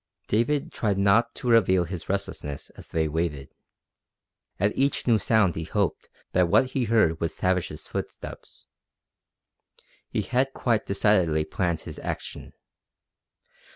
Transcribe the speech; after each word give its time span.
David 0.27 0.71
tried 0.71 0.97
not 0.97 1.35
to 1.35 1.47
reveal 1.47 1.83
his 1.83 2.09
restlessness 2.09 2.71
as 2.71 2.89
they 2.89 3.07
waited. 3.07 3.53
At 4.59 4.75
each 4.75 5.05
new 5.05 5.19
sound 5.19 5.53
he 5.53 5.65
hoped 5.65 6.09
that 6.31 6.47
what 6.47 6.71
he 6.71 6.85
heard 6.85 7.19
was 7.21 7.35
Tavish's 7.35 7.85
footsteps. 7.85 8.65
He 10.09 10.23
had 10.23 10.53
quite 10.55 10.87
decidedly 10.87 11.45
planned 11.45 11.81
his 11.81 11.99
action. 11.99 12.53